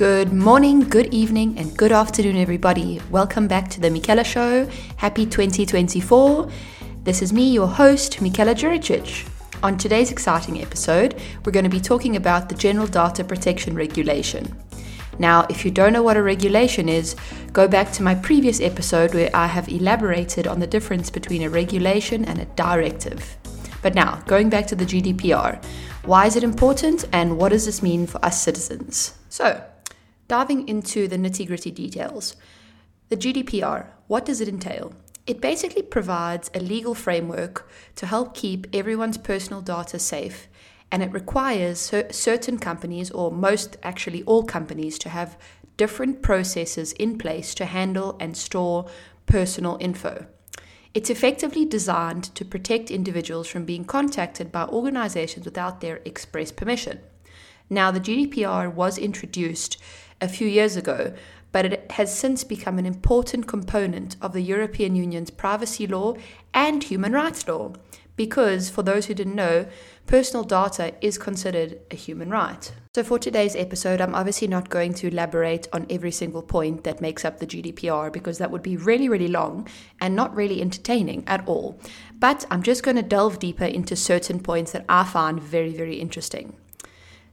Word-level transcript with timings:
Good 0.00 0.32
morning, 0.32 0.80
good 0.88 1.12
evening, 1.12 1.58
and 1.58 1.76
good 1.76 1.92
afternoon, 1.92 2.36
everybody. 2.36 3.02
Welcome 3.10 3.46
back 3.46 3.68
to 3.68 3.82
the 3.82 3.90
Michela 3.90 4.24
Show. 4.24 4.66
Happy 4.96 5.26
2024. 5.26 6.50
This 7.04 7.20
is 7.20 7.34
me, 7.34 7.52
your 7.52 7.66
host, 7.66 8.22
Michela 8.22 8.54
Juricic. 8.54 9.28
On 9.62 9.76
today's 9.76 10.10
exciting 10.10 10.62
episode, 10.62 11.20
we're 11.44 11.52
going 11.52 11.66
to 11.66 11.70
be 11.70 11.82
talking 11.82 12.16
about 12.16 12.48
the 12.48 12.54
General 12.54 12.86
Data 12.86 13.22
Protection 13.22 13.74
Regulation. 13.74 14.56
Now, 15.18 15.44
if 15.50 15.66
you 15.66 15.70
don't 15.70 15.92
know 15.92 16.02
what 16.02 16.16
a 16.16 16.22
regulation 16.22 16.88
is, 16.88 17.14
go 17.52 17.68
back 17.68 17.92
to 17.92 18.02
my 18.02 18.14
previous 18.14 18.58
episode 18.62 19.12
where 19.12 19.28
I 19.34 19.48
have 19.48 19.68
elaborated 19.68 20.46
on 20.46 20.60
the 20.60 20.66
difference 20.66 21.10
between 21.10 21.42
a 21.42 21.50
regulation 21.50 22.24
and 22.24 22.38
a 22.38 22.46
directive. 22.46 23.36
But 23.82 23.94
now, 23.94 24.22
going 24.26 24.48
back 24.48 24.66
to 24.68 24.74
the 24.74 24.86
GDPR, 24.86 25.62
why 26.04 26.24
is 26.24 26.36
it 26.36 26.42
important 26.42 27.04
and 27.12 27.36
what 27.36 27.50
does 27.50 27.66
this 27.66 27.82
mean 27.82 28.06
for 28.06 28.24
us 28.24 28.40
citizens? 28.40 29.12
So, 29.28 29.62
diving 30.30 30.68
into 30.68 31.08
the 31.08 31.16
nitty 31.18 31.44
gritty 31.44 31.72
details. 31.72 32.36
The 33.08 33.16
GDPR, 33.16 33.88
what 34.06 34.24
does 34.24 34.40
it 34.40 34.46
entail? 34.46 34.92
It 35.26 35.40
basically 35.40 35.82
provides 35.82 36.52
a 36.54 36.60
legal 36.60 36.94
framework 36.94 37.68
to 37.96 38.06
help 38.06 38.36
keep 38.36 38.68
everyone's 38.72 39.18
personal 39.18 39.60
data 39.60 39.98
safe 39.98 40.46
and 40.92 41.02
it 41.02 41.12
requires 41.12 41.92
certain 42.12 42.58
companies, 42.58 43.10
or 43.10 43.32
most 43.32 43.76
actually 43.82 44.22
all 44.22 44.44
companies, 44.44 45.00
to 45.00 45.08
have 45.08 45.36
different 45.76 46.22
processes 46.22 46.92
in 46.92 47.18
place 47.18 47.52
to 47.56 47.64
handle 47.64 48.16
and 48.20 48.36
store 48.36 48.86
personal 49.26 49.78
info. 49.80 50.26
It's 50.94 51.10
effectively 51.10 51.64
designed 51.64 52.24
to 52.36 52.44
protect 52.44 52.92
individuals 52.92 53.48
from 53.48 53.64
being 53.64 53.84
contacted 53.84 54.52
by 54.52 54.66
organizations 54.66 55.44
without 55.44 55.80
their 55.80 56.00
express 56.04 56.52
permission. 56.52 57.00
Now, 57.72 57.92
the 57.92 58.00
GDPR 58.00 58.74
was 58.74 58.98
introduced 58.98 59.76
a 60.20 60.28
few 60.28 60.48
years 60.48 60.74
ago, 60.74 61.14
but 61.52 61.64
it 61.64 61.92
has 61.92 62.16
since 62.16 62.42
become 62.42 62.78
an 62.80 62.86
important 62.86 63.46
component 63.46 64.16
of 64.20 64.32
the 64.32 64.40
European 64.40 64.96
Union's 64.96 65.30
privacy 65.30 65.86
law 65.86 66.14
and 66.52 66.82
human 66.82 67.12
rights 67.12 67.46
law. 67.46 67.74
Because, 68.16 68.68
for 68.68 68.82
those 68.82 69.06
who 69.06 69.14
didn't 69.14 69.36
know, 69.36 69.66
personal 70.06 70.42
data 70.44 70.94
is 71.00 71.16
considered 71.16 71.78
a 71.92 71.94
human 71.94 72.28
right. 72.28 72.72
So, 72.94 73.04
for 73.04 73.20
today's 73.20 73.54
episode, 73.54 74.00
I'm 74.00 74.16
obviously 74.16 74.48
not 74.48 74.68
going 74.68 74.92
to 74.94 75.06
elaborate 75.06 75.68
on 75.72 75.86
every 75.88 76.10
single 76.10 76.42
point 76.42 76.82
that 76.82 77.00
makes 77.00 77.24
up 77.24 77.38
the 77.38 77.46
GDPR 77.46 78.12
because 78.12 78.38
that 78.38 78.50
would 78.50 78.64
be 78.64 78.76
really, 78.76 79.08
really 79.08 79.28
long 79.28 79.68
and 80.00 80.16
not 80.16 80.34
really 80.34 80.60
entertaining 80.60 81.22
at 81.28 81.46
all. 81.46 81.78
But 82.18 82.44
I'm 82.50 82.64
just 82.64 82.82
going 82.82 82.96
to 82.96 83.02
delve 83.02 83.38
deeper 83.38 83.64
into 83.64 83.94
certain 83.94 84.40
points 84.40 84.72
that 84.72 84.84
I 84.88 85.04
find 85.04 85.40
very, 85.40 85.72
very 85.72 85.94
interesting. 85.94 86.56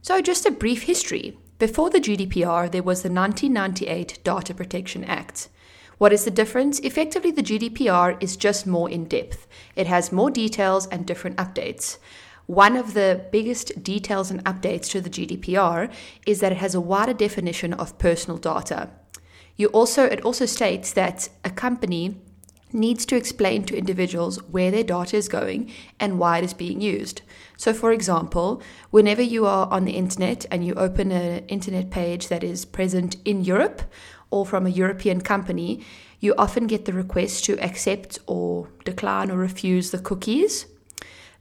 So, 0.00 0.20
just 0.20 0.46
a 0.46 0.50
brief 0.50 0.84
history. 0.84 1.36
Before 1.58 1.90
the 1.90 2.00
GDPR, 2.00 2.70
there 2.70 2.84
was 2.84 3.02
the 3.02 3.10
1998 3.10 4.20
Data 4.22 4.54
Protection 4.54 5.02
Act. 5.04 5.48
What 5.98 6.12
is 6.12 6.24
the 6.24 6.30
difference? 6.30 6.78
Effectively, 6.80 7.32
the 7.32 7.42
GDPR 7.42 8.16
is 8.22 8.36
just 8.36 8.64
more 8.64 8.88
in 8.88 9.06
depth. 9.06 9.48
It 9.74 9.88
has 9.88 10.12
more 10.12 10.30
details 10.30 10.86
and 10.86 11.04
different 11.04 11.36
updates. 11.36 11.98
One 12.46 12.76
of 12.76 12.94
the 12.94 13.26
biggest 13.32 13.82
details 13.82 14.30
and 14.30 14.42
updates 14.44 14.88
to 14.90 15.00
the 15.00 15.10
GDPR 15.10 15.92
is 16.24 16.38
that 16.40 16.52
it 16.52 16.58
has 16.58 16.76
a 16.76 16.80
wider 16.80 17.12
definition 17.12 17.72
of 17.72 17.98
personal 17.98 18.38
data. 18.38 18.90
You 19.56 19.66
also 19.68 20.04
it 20.04 20.24
also 20.24 20.46
states 20.46 20.92
that 20.92 21.28
a 21.44 21.50
company 21.50 22.16
needs 22.72 23.06
to 23.06 23.16
explain 23.16 23.64
to 23.64 23.76
individuals 23.76 24.42
where 24.44 24.70
their 24.70 24.84
data 24.84 25.16
is 25.16 25.28
going 25.28 25.70
and 25.98 26.18
why 26.18 26.38
it 26.38 26.44
is 26.44 26.54
being 26.54 26.80
used. 26.80 27.22
So 27.56 27.72
for 27.72 27.92
example, 27.92 28.62
whenever 28.90 29.22
you 29.22 29.46
are 29.46 29.68
on 29.68 29.84
the 29.84 29.96
internet 29.96 30.46
and 30.50 30.64
you 30.64 30.74
open 30.74 31.12
an 31.12 31.46
internet 31.46 31.90
page 31.90 32.28
that 32.28 32.44
is 32.44 32.64
present 32.64 33.16
in 33.24 33.44
Europe 33.44 33.82
or 34.30 34.44
from 34.44 34.66
a 34.66 34.70
European 34.70 35.20
company, 35.20 35.84
you 36.20 36.34
often 36.36 36.66
get 36.66 36.84
the 36.84 36.92
request 36.92 37.44
to 37.44 37.58
accept 37.60 38.18
or 38.26 38.68
decline 38.84 39.30
or 39.30 39.36
refuse 39.36 39.90
the 39.90 39.98
cookies 39.98 40.66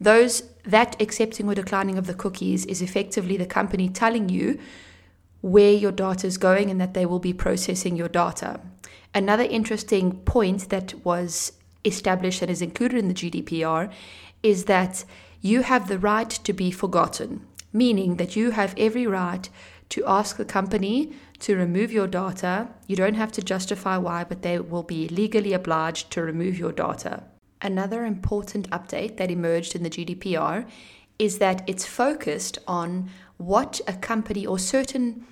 those 0.00 0.42
that 0.64 1.00
accepting 1.00 1.48
or 1.48 1.54
declining 1.54 1.98
of 1.98 2.06
the 2.06 2.14
cookies 2.14 2.64
is 2.66 2.82
effectively 2.82 3.36
the 3.36 3.46
company 3.46 3.88
telling 3.88 4.28
you 4.28 4.58
where 5.44 5.74
your 5.74 5.92
data 5.92 6.26
is 6.26 6.38
going 6.38 6.70
and 6.70 6.80
that 6.80 6.94
they 6.94 7.04
will 7.04 7.18
be 7.18 7.34
processing 7.34 7.94
your 7.96 8.08
data. 8.08 8.58
Another 9.12 9.42
interesting 9.44 10.10
point 10.20 10.70
that 10.70 10.94
was 11.04 11.52
established 11.84 12.40
and 12.40 12.50
is 12.50 12.62
included 12.62 12.96
in 12.96 13.08
the 13.08 13.14
GDPR 13.14 13.92
is 14.42 14.64
that 14.64 15.04
you 15.42 15.60
have 15.60 15.86
the 15.86 15.98
right 15.98 16.30
to 16.30 16.54
be 16.54 16.70
forgotten, 16.70 17.46
meaning 17.74 18.16
that 18.16 18.34
you 18.34 18.52
have 18.52 18.72
every 18.78 19.06
right 19.06 19.50
to 19.90 20.02
ask 20.06 20.38
the 20.38 20.46
company 20.46 21.12
to 21.40 21.56
remove 21.56 21.92
your 21.92 22.06
data. 22.06 22.68
You 22.86 22.96
don't 22.96 23.12
have 23.12 23.32
to 23.32 23.42
justify 23.42 23.98
why, 23.98 24.24
but 24.24 24.40
they 24.40 24.58
will 24.58 24.82
be 24.82 25.08
legally 25.08 25.52
obliged 25.52 26.10
to 26.12 26.22
remove 26.22 26.58
your 26.58 26.72
data. 26.72 27.22
Another 27.60 28.06
important 28.06 28.70
update 28.70 29.18
that 29.18 29.30
emerged 29.30 29.76
in 29.76 29.82
the 29.82 29.90
GDPR 29.90 30.66
is 31.18 31.36
that 31.36 31.62
it's 31.66 31.84
focused 31.84 32.58
on 32.66 33.10
what 33.36 33.82
a 33.86 33.92
company 33.92 34.46
or 34.46 34.58
certain 34.58 35.26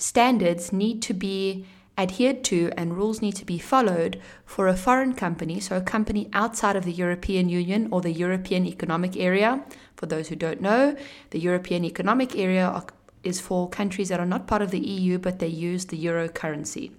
standards 0.00 0.72
need 0.72 1.02
to 1.02 1.14
be 1.14 1.66
adhered 1.98 2.42
to 2.42 2.72
and 2.76 2.96
rules 2.96 3.20
need 3.20 3.36
to 3.36 3.44
be 3.44 3.58
followed 3.58 4.20
for 4.46 4.66
a 4.66 4.76
foreign 4.76 5.12
company, 5.14 5.60
so 5.60 5.76
a 5.76 5.80
company 5.80 6.28
outside 6.32 6.74
of 6.74 6.84
the 6.84 6.92
European 6.92 7.48
Union 7.48 7.88
or 7.90 8.00
the 8.00 8.10
European 8.10 8.64
Economic 8.66 9.16
Area. 9.16 9.62
For 9.96 10.06
those 10.06 10.28
who 10.28 10.36
don't 10.36 10.62
know, 10.62 10.96
the 11.30 11.38
European 11.38 11.84
Economic 11.84 12.34
Area 12.36 12.82
is 13.22 13.40
for 13.40 13.68
countries 13.68 14.08
that 14.08 14.18
are 14.18 14.26
not 14.26 14.46
part 14.46 14.62
of 14.62 14.70
the 14.70 14.80
EU 14.80 15.18
but 15.18 15.38
they 15.38 15.48
use 15.48 15.84
the 15.86 15.96
euro 15.98 16.28
currency. 16.28 16.92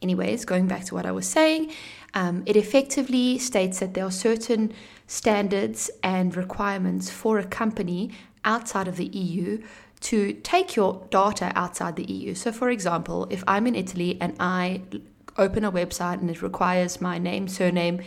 Anyways, 0.00 0.46
going 0.46 0.66
back 0.66 0.86
to 0.86 0.94
what 0.94 1.04
I 1.04 1.12
was 1.12 1.26
saying, 1.26 1.70
um, 2.14 2.42
it 2.46 2.56
effectively 2.56 3.38
states 3.38 3.80
that 3.80 3.92
there 3.92 4.06
are 4.06 4.10
certain 4.10 4.72
standards 5.06 5.90
and 6.02 6.34
requirements 6.34 7.10
for 7.10 7.38
a 7.38 7.44
company 7.44 8.10
outside 8.42 8.88
of 8.88 8.96
the 8.96 9.06
EU 9.06 9.62
to 10.00 10.32
take 10.32 10.76
your 10.76 11.06
data 11.10 11.52
outside 11.54 11.96
the 11.96 12.10
EU. 12.10 12.34
So, 12.34 12.52
for 12.52 12.70
example, 12.70 13.26
if 13.30 13.44
I'm 13.46 13.66
in 13.66 13.74
Italy 13.74 14.16
and 14.20 14.34
I 14.40 14.82
open 15.36 15.64
a 15.64 15.72
website 15.72 16.20
and 16.20 16.30
it 16.30 16.42
requires 16.42 17.00
my 17.00 17.18
name, 17.18 17.48
surname, 17.48 18.00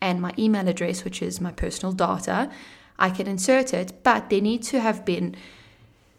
and 0.00 0.20
my 0.20 0.34
email 0.38 0.68
address, 0.68 1.04
which 1.04 1.22
is 1.22 1.40
my 1.40 1.52
personal 1.52 1.92
data, 1.92 2.50
I 2.98 3.10
can 3.10 3.26
insert 3.26 3.72
it, 3.72 4.02
but 4.02 4.30
there 4.30 4.40
needs 4.40 4.68
to 4.70 4.80
have 4.80 5.04
been 5.04 5.36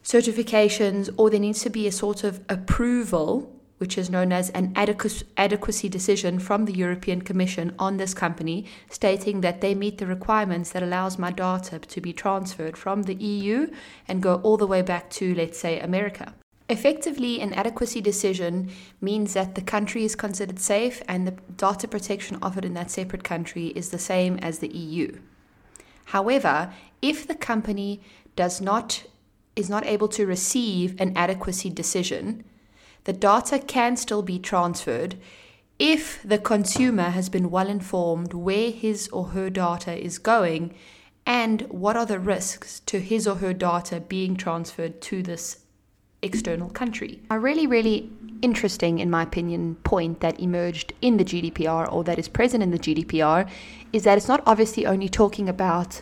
certifications 0.04 1.10
or 1.18 1.30
there 1.30 1.40
needs 1.40 1.62
to 1.64 1.70
be 1.70 1.88
a 1.88 1.92
sort 1.92 2.24
of 2.24 2.40
approval 2.48 3.54
which 3.78 3.98
is 3.98 4.10
known 4.10 4.32
as 4.32 4.50
an 4.52 4.74
adequacy 4.76 5.90
decision 5.90 6.40
from 6.40 6.66
the 6.66 6.74
European 6.74 7.22
Commission 7.22 7.74
on 7.78 7.98
this 7.98 8.14
company, 8.14 8.66
stating 8.90 9.42
that 9.42 9.62
they 9.62 9.76
meet 9.76 9.98
the 9.98 10.08
requirements 10.08 10.72
that 10.72 10.84
allows 10.84 11.18
my 11.18 11.32
data 11.32 11.80
to 11.80 12.02
be 12.02 12.14
transferred 12.14 12.78
from 12.78 13.04
the 13.04 13.16
EU 13.16 13.72
and 14.08 14.24
go 14.24 14.36
all 14.44 14.58
the 14.58 14.68
way 14.68 14.82
back 14.82 15.10
to, 15.10 15.36
let's 15.36 15.60
say, 15.60 15.80
America. 15.80 16.34
Effectively, 16.70 17.40
an 17.40 17.54
adequacy 17.54 18.02
decision 18.02 18.70
means 19.00 19.34
that 19.34 19.56
the 19.56 19.62
country 19.62 20.04
is 20.04 20.16
considered 20.16 20.60
safe 20.60 21.02
and 21.08 21.26
the 21.26 21.32
data 21.56 21.88
protection 21.88 22.38
offered 22.42 22.66
in 22.66 22.74
that 22.74 22.92
separate 22.92 23.24
country 23.24 23.68
is 23.68 23.90
the 23.90 23.98
same 23.98 24.38
as 24.40 24.60
the 24.60 24.68
EU. 24.68 25.18
However, 26.06 26.74
if 27.02 27.26
the 27.26 27.36
company 27.36 28.02
does 28.36 28.60
not 28.60 29.04
is 29.56 29.70
not 29.70 29.86
able 29.86 30.08
to 30.08 30.26
receive 30.26 31.00
an 31.02 31.12
adequacy 31.18 31.70
decision, 31.70 32.44
the 33.08 33.14
data 33.14 33.58
can 33.58 33.96
still 33.96 34.22
be 34.22 34.38
transferred 34.38 35.16
if 35.80 36.22
the 36.24 36.38
consumer 36.38 37.04
has 37.04 37.30
been 37.30 37.50
well 37.50 37.70
informed 37.70 38.34
where 38.34 38.70
his 38.70 39.08
or 39.14 39.28
her 39.28 39.50
data 39.50 39.98
is 39.98 40.20
going 40.20 40.76
and 41.26 41.62
what 41.70 41.96
are 41.96 42.06
the 42.06 42.20
risks 42.20 42.82
to 42.82 43.00
his 43.00 43.26
or 43.26 43.36
her 43.36 43.54
data 43.54 44.02
being 44.02 44.36
transferred 44.36 45.00
to 45.00 45.24
this 45.24 45.60
external 46.22 46.70
country. 46.70 47.22
A 47.32 47.40
really, 47.40 47.66
really 47.66 48.12
interesting, 48.42 49.00
in 49.00 49.10
my 49.10 49.24
opinion, 49.24 49.76
point 49.86 50.20
that 50.20 50.38
emerged 50.42 50.92
in 51.02 51.16
the 51.16 51.24
GDPR 51.24 51.90
or 51.90 52.04
that 52.04 52.20
is 52.20 52.28
present 52.28 52.62
in 52.62 52.72
the 52.72 52.80
GDPR 52.80 53.50
is 53.94 54.04
that 54.04 54.18
it's 54.18 54.28
not 54.28 54.44
obviously 54.46 54.86
only 54.86 55.08
talking 55.08 55.48
about 55.48 56.02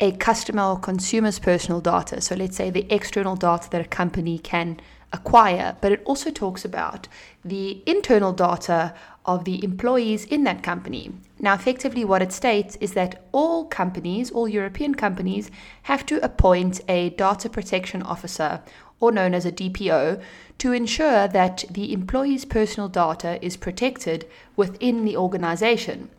a 0.00 0.12
customer 0.12 0.64
or 0.64 0.78
consumer's 0.78 1.38
personal 1.38 1.80
data. 1.80 2.20
So 2.20 2.34
let's 2.34 2.56
say 2.58 2.68
the 2.68 2.86
external 2.92 3.36
data 3.36 3.70
that 3.70 3.80
a 3.80 3.88
company 3.88 4.38
can 4.38 4.80
acquire, 5.14 5.76
but 5.80 5.92
it 5.92 6.02
also 6.04 6.30
talks 6.30 6.64
about 6.64 7.08
the 7.44 7.82
internal 7.86 8.32
data 8.32 8.92
of 9.24 9.44
the 9.44 9.62
employees 9.64 10.24
in 10.26 10.44
that 10.44 10.62
company. 10.62 11.12
Now, 11.38 11.54
effectively, 11.54 12.04
what 12.04 12.20
it 12.20 12.32
states 12.32 12.76
is 12.80 12.92
that 12.92 13.22
all 13.32 13.64
companies, 13.64 14.30
all 14.30 14.48
European 14.48 14.94
companies, 14.94 15.50
have 15.84 16.04
to 16.06 16.22
appoint 16.22 16.80
a 16.88 17.10
data 17.10 17.48
protection 17.48 18.02
officer, 18.02 18.60
or 19.00 19.12
known 19.12 19.32
as 19.34 19.46
a 19.46 19.52
DPO, 19.52 20.20
to 20.58 20.72
ensure 20.72 21.26
that 21.28 21.64
the 21.70 21.92
employee's 21.92 22.44
personal 22.44 22.88
data 22.88 23.42
is 23.44 23.56
protected 23.56 24.26
within 24.56 25.04
the 25.04 25.16
organization. 25.16 26.10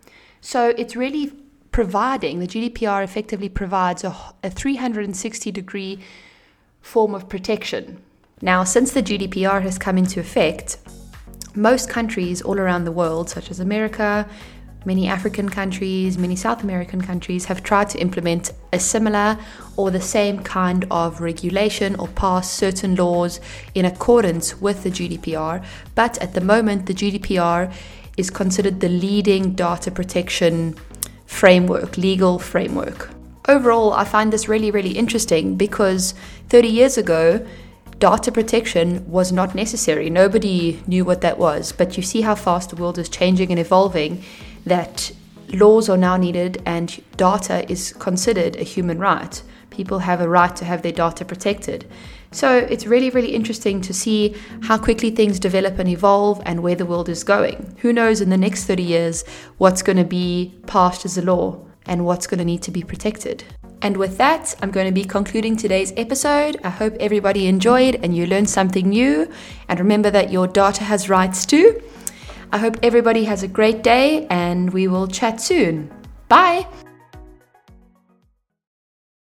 So 0.41 0.73
it's 0.77 0.95
really 0.95 1.31
providing, 1.71 2.39
the 2.39 2.47
GDPR 2.47 3.03
effectively 3.03 3.49
provides 3.49 4.03
a, 4.03 4.15
a 4.41 4.49
360 4.49 5.51
degree 5.51 5.99
form 6.81 7.13
of 7.13 7.27
protection 7.27 8.01
Now, 8.41 8.65
since 8.65 8.91
the 8.91 9.01
GDPR 9.01 9.61
has 9.61 9.77
come 9.77 9.97
into 9.97 10.19
effect, 10.19 10.77
most 11.55 11.89
countries 11.89 12.41
all 12.41 12.59
around 12.59 12.83
the 12.83 12.91
world, 12.91 13.29
such 13.29 13.49
as 13.49 13.61
America, 13.61 14.27
many 14.83 15.07
African 15.07 15.47
countries, 15.47 16.17
many 16.17 16.35
South 16.35 16.61
American 16.61 17.01
countries, 17.01 17.45
have 17.45 17.63
tried 17.63 17.89
to 17.89 17.97
implement 17.99 18.51
a 18.73 18.79
similar 18.79 19.37
or 19.77 19.89
the 19.89 20.01
same 20.01 20.39
kind 20.43 20.85
of 20.91 21.21
regulation 21.21 21.95
or 21.95 22.09
pass 22.09 22.51
certain 22.51 22.95
laws 22.95 23.39
in 23.73 23.85
accordance 23.85 24.59
with 24.59 24.83
the 24.83 24.91
GDPR. 24.91 25.63
But 25.95 26.17
at 26.21 26.33
the 26.33 26.41
moment, 26.41 26.87
the 26.87 26.93
GDPR 26.93 27.73
is 28.17 28.29
considered 28.29 28.81
the 28.81 28.89
leading 28.89 29.53
data 29.53 29.91
protection 29.91 30.75
framework, 31.25 31.97
legal 31.97 32.37
framework. 32.37 33.09
Overall, 33.47 33.93
I 33.93 34.03
find 34.03 34.33
this 34.33 34.49
really, 34.49 34.71
really 34.71 34.91
interesting 34.91 35.55
because 35.55 36.13
30 36.49 36.67
years 36.67 36.97
ago, 36.97 37.45
data 37.99 38.31
protection 38.31 39.09
was 39.09 39.31
not 39.31 39.55
necessary. 39.55 40.09
Nobody 40.09 40.81
knew 40.87 41.05
what 41.05 41.21
that 41.21 41.37
was. 41.37 41.71
But 41.71 41.97
you 41.97 42.03
see 42.03 42.21
how 42.21 42.35
fast 42.35 42.69
the 42.69 42.75
world 42.75 42.97
is 42.97 43.09
changing 43.09 43.51
and 43.51 43.59
evolving, 43.59 44.23
that 44.65 45.11
laws 45.49 45.89
are 45.89 45.97
now 45.97 46.17
needed 46.17 46.61
and 46.65 47.01
data 47.17 47.69
is 47.71 47.93
considered 47.93 48.55
a 48.55 48.63
human 48.63 48.99
right. 48.99 49.41
People 49.69 49.99
have 49.99 50.21
a 50.21 50.29
right 50.29 50.55
to 50.55 50.65
have 50.65 50.81
their 50.81 50.91
data 50.91 51.25
protected. 51.25 51.85
So 52.31 52.57
it's 52.57 52.85
really, 52.85 53.09
really 53.09 53.33
interesting 53.33 53.79
to 53.81 53.93
see 53.93 54.35
how 54.63 54.77
quickly 54.77 55.11
things 55.11 55.39
develop 55.39 55.79
and 55.79 55.87
evolve 55.87 56.41
and 56.45 56.61
where 56.61 56.75
the 56.75 56.85
world 56.85 57.07
is 57.07 57.23
going. 57.23 57.75
Who 57.79 57.93
knows 57.93 58.19
in 58.19 58.29
the 58.29 58.37
next 58.37 58.65
30 58.65 58.83
years 58.83 59.23
what's 59.57 59.81
going 59.81 59.97
to 59.97 60.03
be 60.03 60.53
passed 60.67 61.05
as 61.05 61.17
a 61.17 61.21
law 61.21 61.65
and 61.85 62.05
what's 62.05 62.27
going 62.27 62.39
to 62.39 62.45
need 62.45 62.61
to 62.63 62.71
be 62.71 62.83
protected. 62.83 63.43
And 63.85 63.97
with 63.97 64.17
that, 64.17 64.55
I'm 64.63 64.71
going 64.71 64.87
to 64.87 64.91
be 64.91 65.03
concluding 65.03 65.55
today's 65.55 65.93
episode. 65.95 66.59
I 66.63 66.71
hope 66.71 66.95
everybody 66.99 67.45
enjoyed 67.45 67.99
and 68.01 68.17
you 68.17 68.25
learned 68.25 68.49
something 68.49 68.89
new. 68.89 69.31
And 69.69 69.79
remember 69.79 70.09
that 70.09 70.31
your 70.31 70.47
data 70.47 70.83
has 70.83 71.07
rights 71.07 71.45
too. 71.45 71.79
I 72.51 72.57
hope 72.57 72.77
everybody 72.81 73.25
has 73.25 73.43
a 73.43 73.47
great 73.47 73.83
day 73.83 74.25
and 74.31 74.73
we 74.73 74.87
will 74.87 75.05
chat 75.05 75.39
soon. 75.39 75.91
Bye. 76.29 76.65